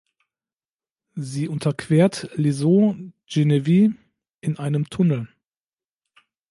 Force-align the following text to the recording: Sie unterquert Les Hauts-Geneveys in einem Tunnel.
Sie 1.13 1.47
unterquert 1.47 2.31
Les 2.33 2.63
Hauts-Geneveys 2.63 3.91
in 4.39 4.57
einem 4.57 4.89
Tunnel. 4.89 5.27